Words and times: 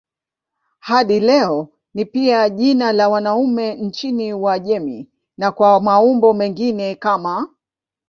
Hadi 0.79 1.19
leo 1.19 1.69
ni 1.93 2.05
pia 2.05 2.49
jina 2.49 2.91
la 2.93 3.09
wanaume 3.09 3.75
nchini 3.75 4.33
Uajemi 4.33 5.09
na 5.37 5.51
kwa 5.51 5.79
maumbo 5.79 6.33
mengine 6.33 6.95
kama 6.95 7.47